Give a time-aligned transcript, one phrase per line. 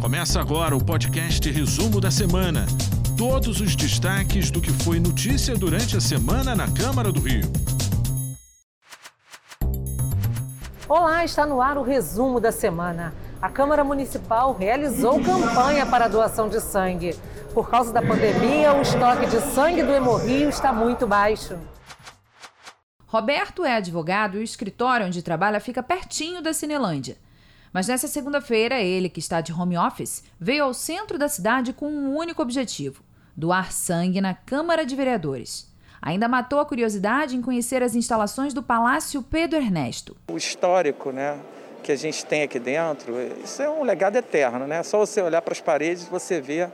[0.00, 2.64] Começa agora o podcast Resumo da Semana.
[3.18, 7.42] Todos os destaques do que foi notícia durante a semana na Câmara do Rio.
[10.88, 13.12] Olá, está no ar o resumo da semana.
[13.42, 17.14] A Câmara Municipal realizou campanha para doação de sangue.
[17.52, 21.58] Por causa da pandemia, o estoque de sangue do Hemorrio está muito baixo.
[23.06, 27.18] Roberto é advogado e o escritório onde trabalha fica pertinho da Cinelândia.
[27.72, 31.88] Mas nessa segunda-feira, ele, que está de home office, veio ao centro da cidade com
[31.88, 33.02] um único objetivo:
[33.36, 35.70] doar sangue na Câmara de Vereadores.
[36.02, 40.16] Ainda matou a curiosidade em conhecer as instalações do Palácio Pedro Ernesto.
[40.28, 41.38] O histórico, né,
[41.82, 43.14] que a gente tem aqui dentro,
[43.44, 44.82] isso é um legado eterno, né?
[44.82, 46.68] Só você olhar para as paredes você vê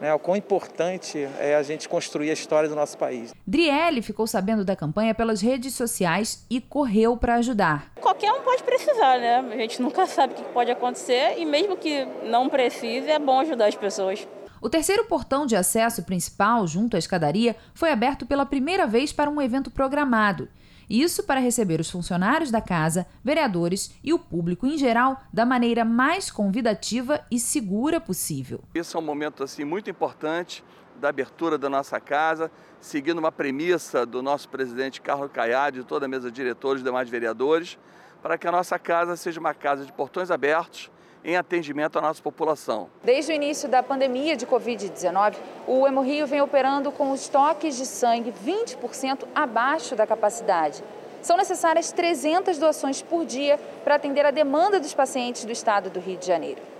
[0.00, 3.34] né, o quão importante é a gente construir a história do nosso país.
[3.46, 7.92] Driele ficou sabendo da campanha pelas redes sociais e correu para ajudar.
[8.00, 9.38] Qualquer um pode precisar, né?
[9.52, 13.40] A gente nunca sabe o que pode acontecer e mesmo que não precise, é bom
[13.40, 14.26] ajudar as pessoas.
[14.62, 19.30] O terceiro portão de acesso principal, junto à escadaria, foi aberto pela primeira vez para
[19.30, 20.48] um evento programado.
[20.90, 25.84] Isso para receber os funcionários da casa, vereadores e o público em geral da maneira
[25.84, 28.60] mais convidativa e segura possível.
[28.74, 30.64] Isso é um momento assim muito importante
[31.00, 36.06] da abertura da nossa casa, seguindo uma premissa do nosso presidente Carlos Caiado e toda
[36.06, 37.78] a mesa de diretores e demais vereadores,
[38.20, 40.90] para que a nossa casa seja uma casa de portões abertos,
[41.24, 42.88] em atendimento à nossa população.
[43.04, 48.32] Desde o início da pandemia de Covid-19, o Hemorrio vem operando com estoques de sangue
[48.32, 50.82] 20% abaixo da capacidade.
[51.22, 56.00] São necessárias 300 doações por dia para atender a demanda dos pacientes do estado do
[56.00, 56.70] Rio de Janeiro.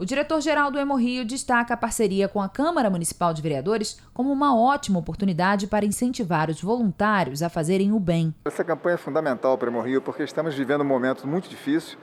[0.00, 4.58] O diretor-geral do Hemorrio destaca a parceria com a Câmara Municipal de Vereadores como uma
[4.58, 8.34] ótima oportunidade para incentivar os voluntários a fazerem o bem.
[8.46, 11.98] Essa campanha é fundamental para o Hemorrio porque estamos vivendo um momento muito difícil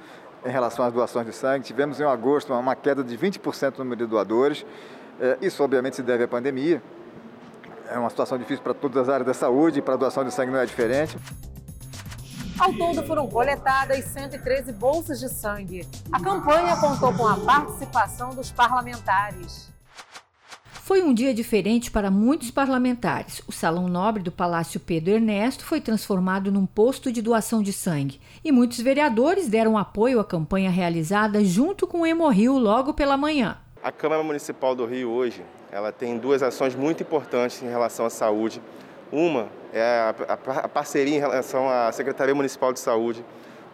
[0.47, 1.65] em relação às doações de sangue.
[1.65, 4.65] Tivemos em agosto uma queda de 20% no número de doadores.
[5.19, 6.81] É, isso, obviamente, se deve à pandemia.
[7.89, 10.31] É uma situação difícil para todas as áreas da saúde e para a doação de
[10.33, 11.17] sangue não é diferente.
[12.57, 15.87] Ao todo foram coletadas 113 bolsas de sangue.
[16.11, 19.71] A campanha contou com a participação dos parlamentares.
[20.87, 23.41] Foi um dia diferente para muitos parlamentares.
[23.45, 28.21] O Salão Nobre do Palácio Pedro Ernesto foi transformado num posto de doação de sangue
[28.41, 33.57] e muitos vereadores deram apoio à campanha realizada junto com o Hemorrio logo pela manhã.
[33.83, 35.43] A Câmara Municipal do Rio hoje,
[35.73, 38.61] ela tem duas ações muito importantes em relação à saúde.
[39.11, 43.25] Uma é a, a, a parceria em relação à Secretaria Municipal de Saúde,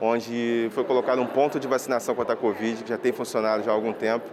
[0.01, 3.69] onde foi colocado um ponto de vacinação contra a Covid, que já tem funcionado já
[3.69, 4.27] há algum tempo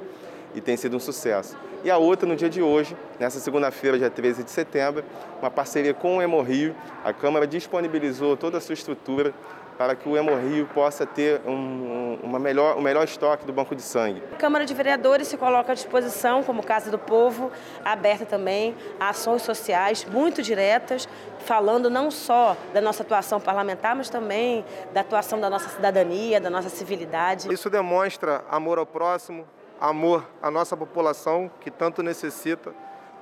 [0.55, 1.57] e tem sido um sucesso.
[1.83, 5.03] E a outra no dia de hoje, nessa segunda-feira, dia 13 de setembro,
[5.41, 6.75] uma parceria com o Hemorrio.
[7.03, 9.33] A Câmara disponibilizou toda a sua estrutura
[9.81, 13.81] para que o Hemorrio possa ter um, uma melhor, um melhor estoque do banco de
[13.81, 14.23] sangue.
[14.31, 17.51] A Câmara de Vereadores se coloca à disposição, como Casa do Povo,
[17.83, 24.11] aberta também a ações sociais muito diretas, falando não só da nossa atuação parlamentar, mas
[24.11, 27.51] também da atuação da nossa cidadania, da nossa civilidade.
[27.51, 29.47] Isso demonstra amor ao próximo,
[29.81, 32.73] amor à nossa população que tanto necessita.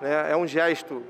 [0.00, 0.32] Né?
[0.32, 1.02] É um gesto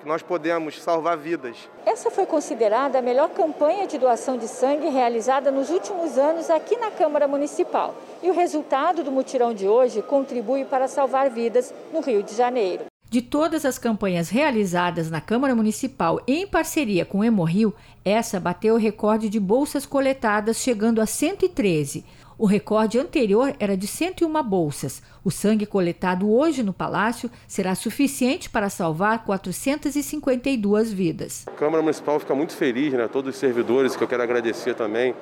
[0.00, 1.68] que nós podemos salvar vidas.
[1.84, 6.76] Essa foi considerada a melhor campanha de doação de sangue realizada nos últimos anos aqui
[6.76, 7.94] na Câmara Municipal.
[8.22, 12.86] E o resultado do mutirão de hoje contribui para salvar vidas no Rio de Janeiro.
[13.16, 17.72] De todas as campanhas realizadas na Câmara Municipal em parceria com o Hemorrio,
[18.04, 22.04] essa bateu o recorde de bolsas coletadas, chegando a 113.
[22.36, 25.02] O recorde anterior era de 101 bolsas.
[25.24, 31.46] O sangue coletado hoje no Palácio será suficiente para salvar 452 vidas.
[31.46, 33.08] A Câmara Municipal fica muito feliz, né?
[33.08, 35.14] todos os servidores, que eu quero agradecer também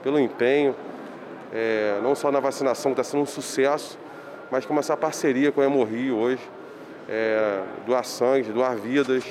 [0.00, 0.76] pelo empenho,
[1.52, 3.98] é, não só na vacinação, que está sendo um sucesso,
[4.48, 6.40] mas com essa parceria com a Hemorrio hoje,
[7.08, 9.24] é, doar sangue, doar vidas.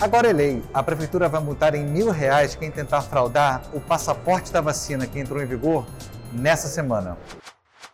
[0.00, 0.62] Agora é lei.
[0.72, 5.18] A prefeitura vai multar em mil reais quem tentar fraudar o passaporte da vacina que
[5.18, 5.86] entrou em vigor
[6.32, 7.18] nessa semana.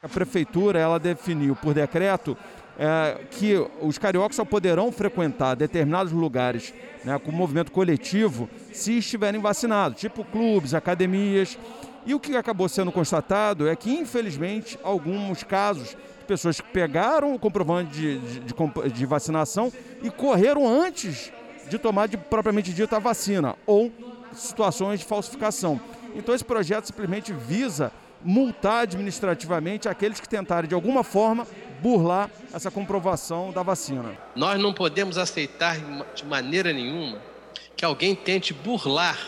[0.03, 2.37] A prefeitura ela definiu por decreto
[2.79, 6.73] é, que os cariocas só poderão frequentar determinados lugares
[7.05, 11.59] né, com movimento coletivo se estiverem vacinados, tipo clubes, academias.
[12.05, 17.39] E o que acabou sendo constatado é que, infelizmente, alguns casos pessoas que pegaram o
[17.39, 21.33] comprovante de, de, de, de vacinação e correram antes
[21.69, 23.93] de tomar de propriamente dita a vacina ou
[24.33, 25.81] situações de falsificação.
[26.15, 27.93] Então esse projeto simplesmente visa
[28.23, 31.47] multar administrativamente aqueles que tentarem de alguma forma
[31.81, 34.17] burlar essa comprovação da vacina.
[34.35, 35.77] Nós não podemos aceitar
[36.15, 37.19] de maneira nenhuma
[37.77, 39.19] que alguém tente burlar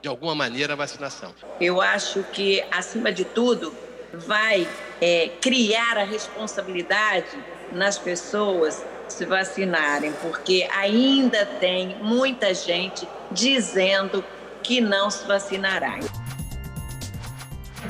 [0.00, 1.34] de alguma maneira a vacinação.
[1.60, 3.72] Eu acho que, acima de tudo,
[4.12, 4.66] vai
[5.00, 7.26] é, criar a responsabilidade
[7.72, 14.24] nas pessoas se vacinarem, porque ainda tem muita gente dizendo
[14.62, 15.98] que não se vacinará.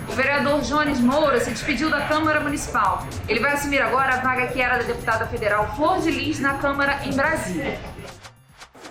[0.09, 3.07] O vereador Jones Moura se despediu da Câmara Municipal.
[3.29, 6.55] Ele vai assumir agora a vaga que era da deputada federal Flor de Lis na
[6.55, 7.79] Câmara em Brasília.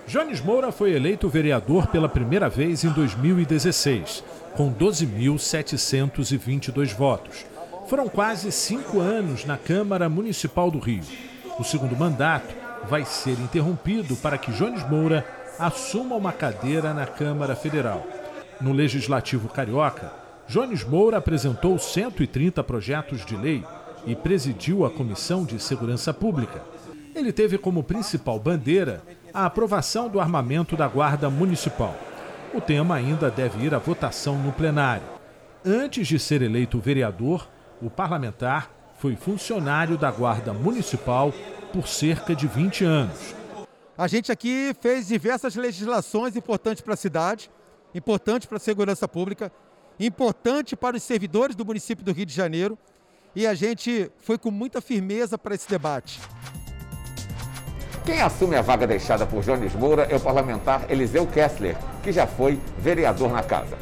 [0.07, 4.23] Jones Moura foi eleito vereador pela primeira vez em 2016,
[4.57, 7.45] com 12.722 votos.
[7.87, 11.03] Foram quase cinco anos na Câmara Municipal do Rio.
[11.59, 12.55] O segundo mandato
[12.89, 15.23] vai ser interrompido para que Jones Moura
[15.59, 18.03] assuma uma cadeira na Câmara Federal.
[18.59, 20.11] No Legislativo Carioca,
[20.47, 23.63] Jones Moura apresentou 130 projetos de lei
[24.07, 26.63] e presidiu a Comissão de Segurança Pública.
[27.13, 31.95] Ele teve como principal bandeira a aprovação do armamento da Guarda Municipal.
[32.53, 35.03] O tema ainda deve ir à votação no plenário.
[35.65, 37.49] Antes de ser eleito vereador,
[37.81, 41.33] o parlamentar foi funcionário da Guarda Municipal
[41.73, 43.35] por cerca de 20 anos.
[43.97, 47.51] A gente aqui fez diversas legislações importantes para a cidade,
[47.93, 49.51] importantes para a segurança pública,
[49.99, 52.77] importante para os servidores do município do Rio de Janeiro
[53.35, 56.19] e a gente foi com muita firmeza para esse debate.
[58.07, 62.25] Quem assume a vaga deixada por Jones Moura é o parlamentar Eliseu Kessler, que já
[62.25, 63.77] foi vereador na casa.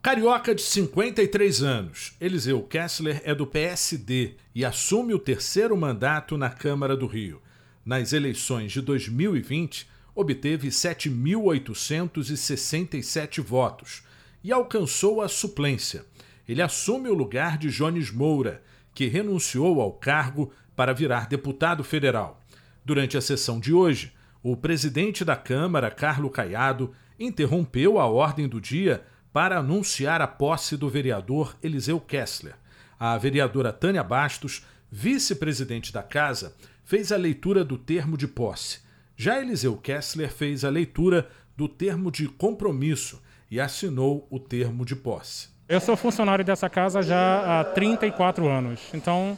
[0.00, 6.50] Carioca de 53 anos, Eliseu Kessler é do PSD e assume o terceiro mandato na
[6.50, 7.42] Câmara do Rio.
[7.84, 14.04] Nas eleições de 2020, obteve 7.867 votos,
[14.44, 16.04] e alcançou a suplência.
[16.48, 18.62] Ele assume o lugar de Jones Moura,
[18.94, 22.40] que renunciou ao cargo para virar deputado federal.
[22.88, 28.58] Durante a sessão de hoje, o presidente da Câmara, Carlo Caiado, interrompeu a ordem do
[28.58, 32.54] dia para anunciar a posse do vereador Eliseu Kessler.
[32.98, 38.78] A vereadora Tânia Bastos, vice-presidente da casa, fez a leitura do termo de posse.
[39.14, 43.20] Já Eliseu Kessler fez a leitura do termo de compromisso,
[43.50, 45.50] e assinou o termo de posse.
[45.68, 49.36] Eu sou funcionário dessa casa já há 34 anos, então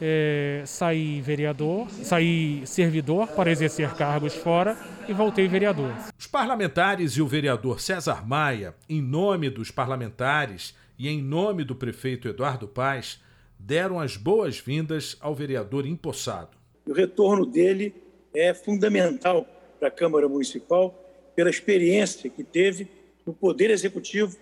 [0.00, 4.76] é, saí vereador, saí servidor para exercer cargos fora
[5.08, 5.92] e voltei vereador.
[6.18, 11.74] Os parlamentares e o vereador César Maia, em nome dos parlamentares e em nome do
[11.74, 13.20] prefeito Eduardo Paz,
[13.58, 16.56] deram as boas-vindas ao vereador empossado.
[16.86, 17.94] O retorno dele
[18.34, 19.46] é fundamental
[19.78, 20.94] para a Câmara Municipal
[21.34, 22.88] pela experiência que teve
[23.26, 24.36] no Poder Executivo,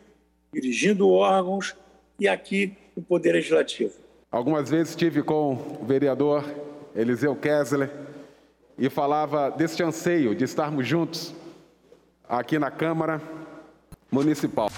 [0.53, 1.75] dirigindo órgãos,
[2.19, 4.06] e aqui no Poder Legislativo.
[4.31, 6.45] Algumas vezes estive com o vereador
[6.95, 7.91] Eliseu Kessler
[8.77, 11.33] e falava deste anseio de estarmos juntos
[12.29, 13.23] aqui na Câmara
[14.11, 14.69] Municipal.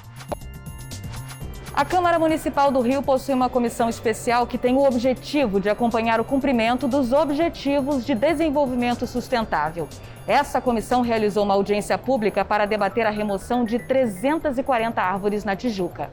[1.75, 6.21] A Câmara Municipal do Rio possui uma comissão especial que tem o objetivo de acompanhar
[6.21, 9.89] o cumprimento dos Objetivos de Desenvolvimento Sustentável.
[10.27, 16.11] Essa comissão realizou uma audiência pública para debater a remoção de 340 árvores na Tijuca.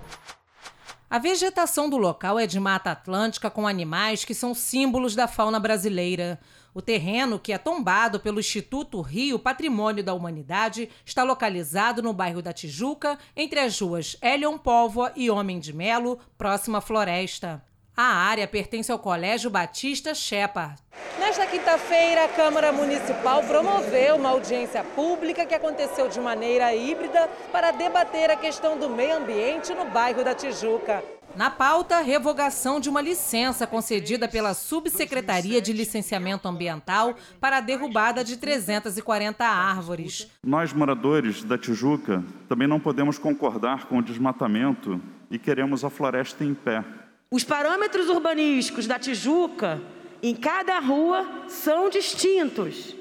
[1.16, 5.62] A vegetação do local é de mata atlântica com animais que são símbolos da fauna
[5.62, 6.38] brasileira.
[6.74, 12.42] O terreno, que é tombado pelo Instituto Rio Patrimônio da Humanidade, está localizado no bairro
[12.42, 17.64] da Tijuca, entre as ruas Elion Póvoa e Homem de Melo, próxima à floresta.
[17.96, 20.76] A área pertence ao Colégio Batista Shepard.
[21.18, 27.72] Nesta quinta-feira, a Câmara Municipal promoveu uma audiência pública que aconteceu de maneira híbrida para
[27.72, 31.02] debater a questão do meio ambiente no bairro da Tijuca.
[31.36, 38.24] Na pauta, revogação de uma licença concedida pela Subsecretaria de Licenciamento Ambiental para a derrubada
[38.24, 40.32] de 340 árvores.
[40.42, 46.46] Nós, moradores da Tijuca, também não podemos concordar com o desmatamento e queremos a floresta
[46.46, 46.86] em pé.
[47.30, 49.82] Os parâmetros urbanísticos da Tijuca,
[50.24, 52.96] em cada rua, são distintos.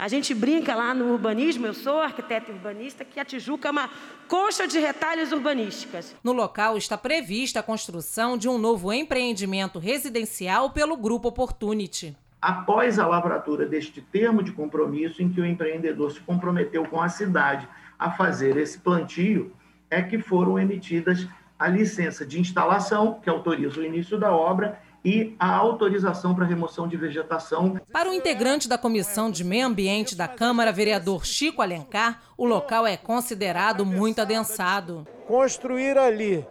[0.00, 3.90] A gente brinca lá no urbanismo, eu sou arquiteto urbanista, que a Tijuca é uma
[4.26, 6.16] coxa de retalhos urbanísticas.
[6.24, 12.16] No local está prevista a construção de um novo empreendimento residencial pelo Grupo Opportunity.
[12.40, 17.10] Após a lavratura deste termo de compromisso, em que o empreendedor se comprometeu com a
[17.10, 19.52] cidade a fazer esse plantio,
[19.90, 21.28] é que foram emitidas
[21.58, 26.86] a licença de instalação, que autoriza o início da obra, e a autorização para remoção
[26.86, 27.80] de vegetação.
[27.92, 32.86] Para o integrante da Comissão de Meio Ambiente da Câmara, vereador Chico Alencar, o local
[32.86, 35.06] é considerado muito adensado.
[35.26, 36.46] Construir ali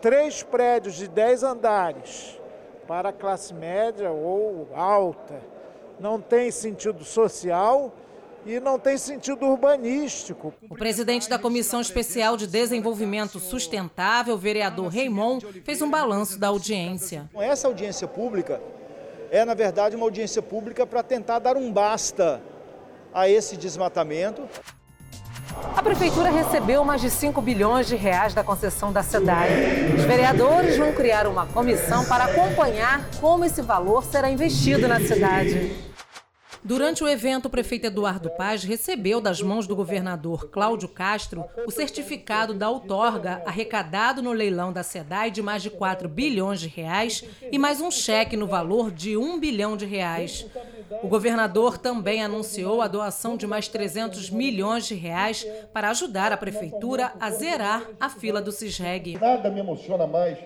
[0.00, 2.38] três prédios de 10 andares
[2.86, 5.40] para a classe média ou alta
[5.98, 7.92] não tem sentido social
[8.46, 10.54] e não tem sentido urbanístico.
[10.70, 17.28] O presidente da Comissão Especial de Desenvolvimento Sustentável, vereador Raimon, fez um balanço da audiência.
[17.34, 18.60] Essa audiência pública
[19.30, 22.40] é, na verdade, uma audiência pública para tentar dar um basta
[23.12, 24.42] a esse desmatamento.
[25.74, 29.94] A prefeitura recebeu mais de 5 bilhões de reais da concessão da SEDAI.
[29.96, 35.72] Os vereadores vão criar uma comissão para acompanhar como esse valor será investido na cidade.
[36.66, 41.70] Durante o evento, o prefeito Eduardo Paz recebeu das mãos do governador Cláudio Castro o
[41.70, 47.22] certificado da outorga arrecadado no leilão da SEDAI de mais de 4 bilhões de reais
[47.52, 50.44] e mais um cheque no valor de 1 bilhão de reais.
[51.04, 56.36] O governador também anunciou a doação de mais 300 milhões de reais para ajudar a
[56.36, 59.20] prefeitura a zerar a fila do CISREG.
[59.20, 60.36] Nada me emociona mais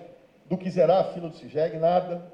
[0.44, 2.30] do que zerar a fila do CISREG, nada.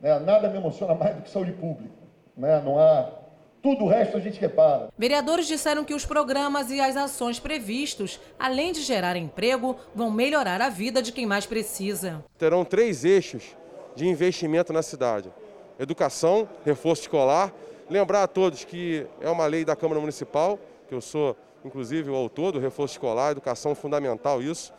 [0.00, 0.18] Né?
[0.20, 1.99] Nada me emociona mais do que saúde pública
[2.36, 2.60] né?
[2.64, 3.20] não há.
[3.62, 4.88] Tudo o resto a gente repara.
[4.96, 10.62] Vereadores disseram que os programas e as ações previstos, além de gerar emprego, vão melhorar
[10.62, 12.24] a vida de quem mais precisa.
[12.38, 13.54] Terão três eixos
[13.94, 15.30] de investimento na cidade:
[15.78, 17.52] educação, reforço escolar.
[17.90, 20.58] Lembrar a todos que é uma lei da Câmara Municipal,
[20.88, 24.72] que eu sou, inclusive, o autor do reforço escolar, educação fundamental, isso.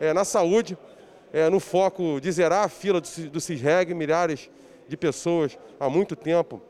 [0.00, 0.78] É, na saúde,
[1.32, 4.48] é, no foco de zerar a fila do, do CISREG, milhares
[4.88, 6.62] de pessoas há muito tempo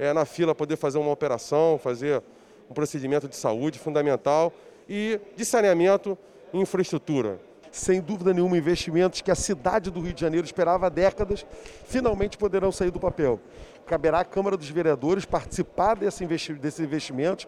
[0.00, 2.22] é, na fila poder fazer uma operação, fazer
[2.70, 4.50] um procedimento de saúde fundamental
[4.88, 6.16] e de saneamento
[6.54, 7.38] e infraestrutura.
[7.70, 11.44] Sem dúvida nenhuma, investimentos que a cidade do Rio de Janeiro esperava há décadas,
[11.84, 13.38] finalmente poderão sair do papel.
[13.86, 17.46] Caberá à Câmara dos Vereadores participar desse investi desses investimentos,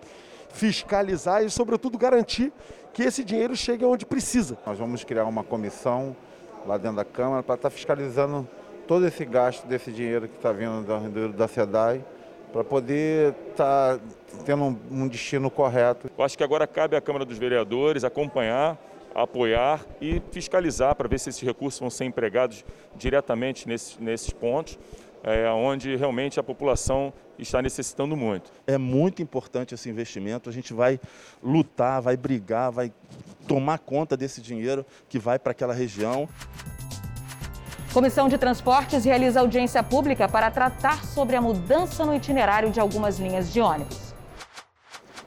[0.51, 2.53] fiscalizar e, sobretudo, garantir
[2.93, 4.59] que esse dinheiro chegue onde precisa.
[4.67, 6.15] Nós vamos criar uma comissão
[6.67, 8.47] lá dentro da Câmara para estar fiscalizando
[8.87, 12.05] todo esse gasto desse dinheiro que está vindo da, da SEDAI
[12.53, 14.05] para poder estar tá
[14.45, 16.11] tendo um, um destino correto.
[16.17, 18.79] Eu acho que agora cabe à Câmara dos Vereadores acompanhar
[19.15, 22.65] apoiar e fiscalizar para ver se esses recursos vão ser empregados
[22.97, 24.79] diretamente nesses, nesses pontos,
[25.23, 28.51] é, onde realmente a população está necessitando muito.
[28.67, 30.99] É muito importante esse investimento, a gente vai
[31.43, 32.93] lutar, vai brigar, vai
[33.47, 36.29] tomar conta desse dinheiro que vai para aquela região.
[37.93, 43.19] Comissão de Transportes realiza audiência pública para tratar sobre a mudança no itinerário de algumas
[43.19, 44.15] linhas de ônibus.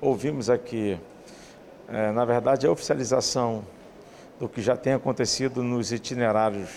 [0.02, 1.00] Ouvimos aqui,
[1.88, 3.64] é, na verdade, a oficialização
[4.40, 6.70] do que já tem acontecido nos itinerários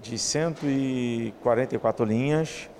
[0.00, 2.70] de 144 linhas,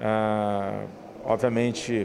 [0.00, 0.86] ah,
[1.24, 2.04] obviamente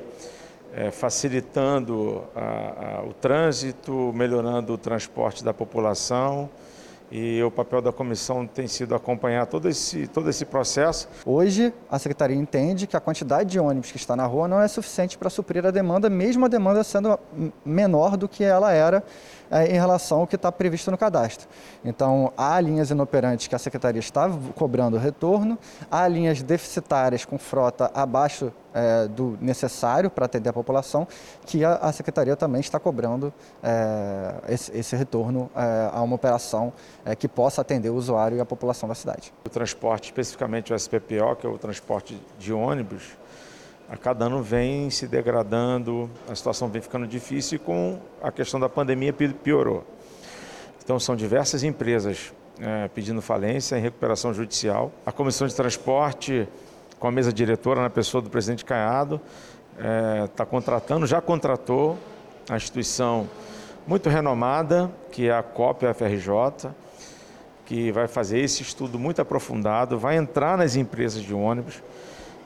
[0.76, 6.52] é, facilitando a, a, o trânsito, melhorando o transporte da população
[7.12, 11.08] e o papel da comissão tem sido acompanhar todo esse, todo esse processo.
[11.26, 14.68] Hoje, a Secretaria entende que a quantidade de ônibus que está na rua não é
[14.68, 17.18] suficiente para suprir a demanda, mesmo a demanda sendo
[17.64, 19.04] menor do que ela era
[19.68, 21.48] em relação ao que está previsto no cadastro.
[21.84, 25.58] Então, há linhas inoperantes que a Secretaria está cobrando retorno,
[25.90, 31.08] há linhas deficitárias com frota abaixo é, do necessário para atender a população,
[31.46, 33.34] que a, a Secretaria também está cobrando
[33.64, 36.74] é, esse, esse, retorno é, a uma operação
[37.06, 39.34] é, que possa atender o usuário e a população da cidade.
[39.46, 43.16] O transporte, especificamente o SPPO, que é o transporte de ônibus,
[43.90, 48.60] a cada ano vem se degradando, a situação vem ficando difícil e com a questão
[48.60, 49.84] da pandemia piorou.
[50.84, 54.92] Então são diversas empresas é, pedindo falência em recuperação judicial.
[55.06, 56.48] A Comissão de Transporte,
[57.00, 59.22] com a mesa diretora na pessoa do presidente Caiado,
[60.26, 61.98] está é, contratando, já contratou
[62.50, 63.30] a instituição
[63.86, 66.72] muito renomada, que é a COP FRJ,
[67.66, 71.82] que vai fazer esse estudo muito aprofundado, vai entrar nas empresas de ônibus,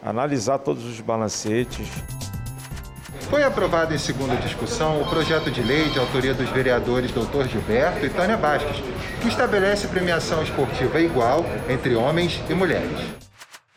[0.03, 1.88] analisar todos os balancetes.
[3.29, 7.48] Foi aprovado em segunda discussão o projeto de lei de autoria dos vereadores Dr.
[7.48, 8.82] Gilberto e Tânia Bastos,
[9.22, 13.28] que estabelece premiação esportiva igual entre homens e mulheres.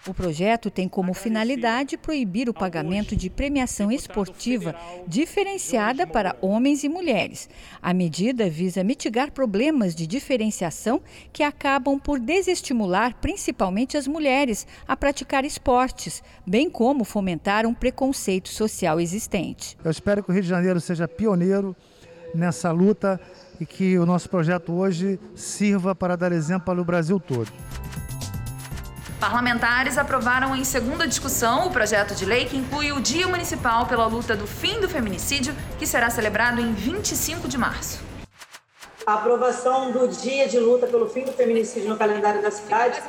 [0.04, 4.74] O projeto tem como finalidade proibir o pagamento de premiação esportiva
[5.06, 7.48] diferenciada para homens e mulheres.
[7.80, 11.00] A medida visa mitigar problemas de diferenciação
[11.32, 18.48] que acabam por desestimular principalmente as mulheres a praticar esportes, bem como fomentar um preconceito
[18.48, 19.78] social existente.
[19.84, 21.76] Eu espero que o Rio de Janeiro seja pioneiro
[22.34, 23.20] nessa luta
[23.60, 27.52] e que o nosso projeto hoje sirva para dar exemplo para o Brasil todo.
[29.22, 34.04] Parlamentares aprovaram em segunda discussão o projeto de lei que inclui o Dia Municipal pela
[34.04, 38.00] luta do fim do feminicídio, que será celebrado em 25 de março.
[39.06, 43.00] A aprovação do Dia de Luta pelo Fim do Feminicídio no calendário da cidade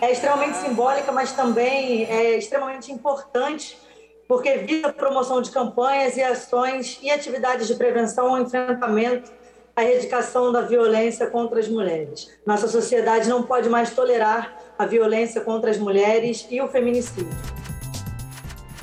[0.00, 3.76] é extremamente simbólica, mas também é extremamente importante
[4.26, 9.30] porque visa a promoção de campanhas e ações e atividades de prevenção ao enfrentamento
[9.78, 12.28] à erradicação da violência contra as mulheres.
[12.44, 17.28] Nossa sociedade não pode mais tolerar a violência contra as mulheres e o feminicídio.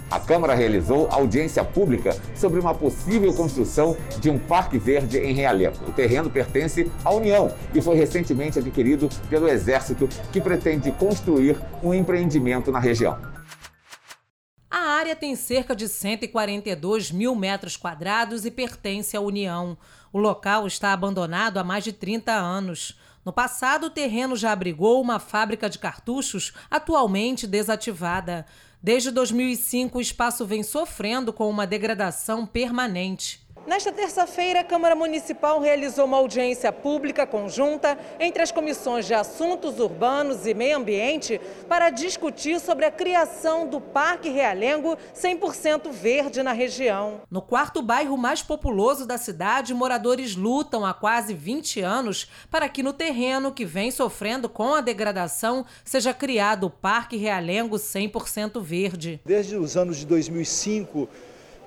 [0.09, 5.75] A Câmara realizou audiência pública sobre uma possível construção de um parque verde em Realengo.
[5.85, 11.93] O terreno pertence à União e foi recentemente adquirido pelo Exército, que pretende construir um
[11.93, 13.34] empreendimento na região.
[15.05, 19.77] Área tem cerca de 142 mil metros quadrados e pertence à União.
[20.11, 22.97] O local está abandonado há mais de 30 anos.
[23.23, 28.47] No passado, o terreno já abrigou uma fábrica de cartuchos, atualmente desativada.
[28.81, 33.44] Desde 2005, o espaço vem sofrendo com uma degradação permanente.
[33.67, 39.79] Nesta terça-feira, a Câmara Municipal realizou uma audiência pública conjunta entre as comissões de Assuntos
[39.79, 46.51] Urbanos e Meio Ambiente para discutir sobre a criação do Parque Realengo 100% verde na
[46.51, 47.21] região.
[47.29, 52.83] No quarto bairro mais populoso da cidade, moradores lutam há quase 20 anos para que
[52.83, 59.19] no terreno que vem sofrendo com a degradação seja criado o Parque Realengo 100% verde.
[59.25, 61.09] Desde os anos de 2005,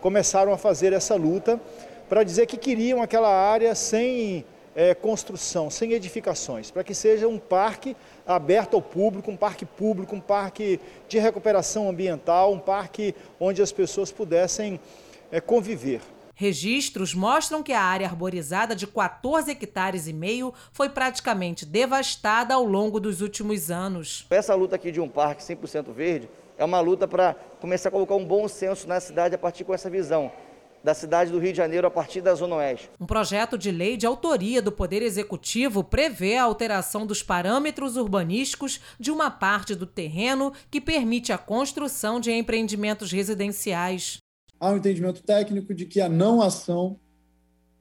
[0.01, 1.61] começaram a fazer essa luta
[2.09, 7.39] para dizer que queriam aquela área sem é, construção, sem edificações, para que seja um
[7.39, 13.61] parque aberto ao público, um parque público, um parque de recuperação ambiental, um parque onde
[13.61, 14.81] as pessoas pudessem
[15.33, 16.01] é, conviver.
[16.35, 22.65] Registros mostram que a área arborizada de 14 hectares e meio foi praticamente devastada ao
[22.65, 24.25] longo dos últimos anos.
[24.31, 26.29] Essa luta aqui de um parque 100% verde
[26.59, 29.73] é uma luta para começar a colocar um bom senso na cidade a partir com
[29.73, 30.31] essa visão
[30.83, 32.91] da cidade do Rio de Janeiro a partir da Zona Oeste.
[33.01, 38.81] Um projeto de lei de autoria do Poder Executivo prevê a alteração dos parâmetros urbanísticos
[38.99, 44.19] de uma parte do terreno que permite a construção de empreendimentos residenciais.
[44.61, 46.99] Há um entendimento técnico de que a não ação,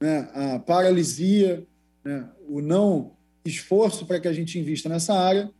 [0.00, 1.66] né, a paralisia,
[2.04, 3.12] né, o não
[3.44, 5.50] esforço para que a gente invista nessa área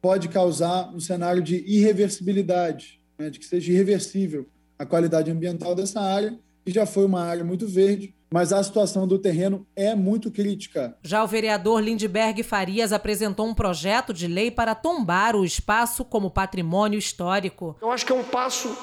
[0.00, 4.46] pode causar um cenário de irreversibilidade, né, de que seja irreversível
[4.78, 9.06] a qualidade ambiental dessa área que já foi uma área muito verde, mas a situação
[9.06, 10.96] do terreno é muito crítica.
[11.02, 16.30] Já o vereador Lindbergh Farias apresentou um projeto de lei para tombar o espaço como
[16.30, 17.76] patrimônio histórico.
[17.80, 18.76] Eu acho que é um passo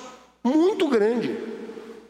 [0.44, 1.38] muito grande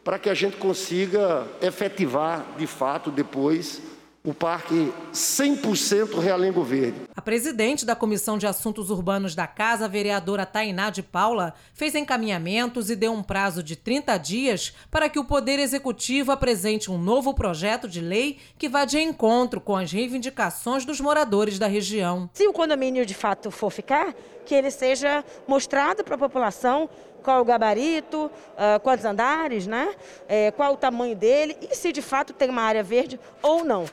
[0.03, 3.81] para que a gente consiga efetivar, de fato, depois
[4.27, 6.99] o Parque 100% Realengo Verde.
[7.15, 11.95] A presidente da Comissão de Assuntos Urbanos da Casa, a vereadora Tainá de Paula, fez
[11.95, 16.97] encaminhamentos e deu um prazo de 30 dias para que o Poder Executivo apresente um
[16.97, 22.29] novo projeto de lei que vá de encontro com as reivindicações dos moradores da região.
[22.33, 24.13] Se o condomínio de fato for ficar,
[24.45, 26.89] que ele seja mostrado para a população
[27.23, 29.93] qual o gabarito, uh, quantos andares, né?
[30.27, 33.85] É, qual o tamanho dele e se de fato tem uma área verde ou não.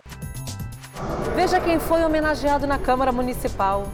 [1.35, 3.93] Veja quem foi homenageado na Câmara Municipal.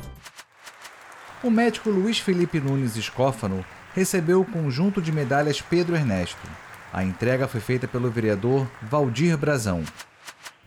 [1.43, 6.47] O médico Luiz Felipe Nunes Escófano recebeu o conjunto de medalhas Pedro Ernesto.
[6.93, 9.83] A entrega foi feita pelo vereador Valdir Brazão.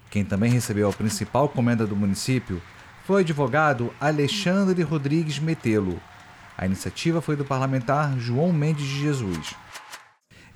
[0.09, 2.61] Quem também recebeu a principal comenda do município
[3.05, 6.01] foi o advogado Alexandre Rodrigues Metelo,
[6.57, 9.55] a iniciativa foi do parlamentar João Mendes de Jesus.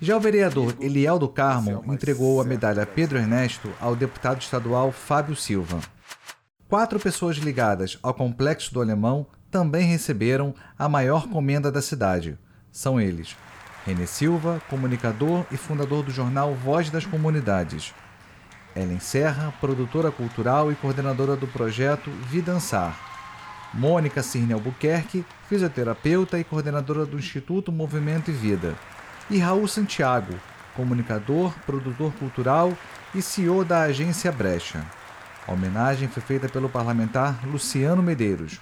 [0.00, 5.34] Já o vereador Eliel do Carmo entregou a medalha Pedro Ernesto ao deputado estadual Fábio
[5.34, 5.80] Silva.
[6.68, 12.38] Quatro pessoas ligadas ao Complexo do Alemão também receberam a maior comenda da cidade.
[12.70, 13.36] São eles:
[13.84, 17.92] René Silva, comunicador e fundador do jornal Voz das Comunidades.
[18.76, 22.96] Ellen Serra, produtora cultural e coordenadora do projeto Vidançar.
[23.74, 28.76] Mônica Cirne Albuquerque, fisioterapeuta e coordenadora do Instituto Movimento e Vida.
[29.30, 30.34] E Raul Santiago,
[30.74, 32.72] comunicador, produtor cultural
[33.14, 34.84] e CEO da agência Brecha.
[35.46, 38.58] A homenagem foi feita pelo parlamentar Luciano Medeiros.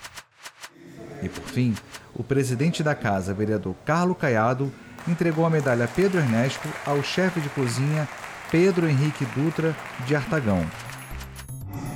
[1.23, 1.75] E por fim,
[2.15, 4.73] o presidente da casa, vereador Carlo Caiado,
[5.07, 8.09] entregou a medalha Pedro Ernesto ao chefe de cozinha
[8.51, 9.75] Pedro Henrique Dutra
[10.07, 10.65] de Artagão.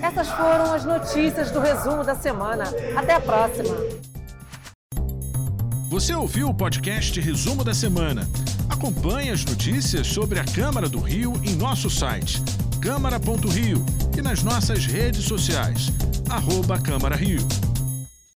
[0.02, 2.64] Essas foram as notícias do resumo da semana.
[2.96, 3.76] Até a próxima.
[5.90, 8.22] Você ouviu o podcast Resumo da Semana?
[8.80, 12.42] Acompanhe as notícias sobre a Câmara do Rio em nosso site
[12.80, 13.84] câmara.rio
[14.16, 15.92] e nas nossas redes sociais,
[16.30, 17.46] arroba Câmara Rio.